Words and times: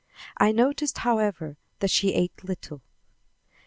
I 0.37 0.51
noticed, 0.51 0.97
however, 0.97 1.57
that 1.77 1.91
she 1.91 2.15
ate 2.15 2.43
little. 2.43 2.81